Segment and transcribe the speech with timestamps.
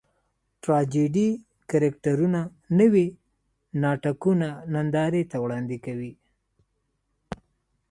[0.61, 1.27] ټراجېډي
[1.69, 2.41] کرکټرونه
[2.79, 3.07] نوي
[3.81, 6.11] ناټکونه نندارې ته وړاندې کوي.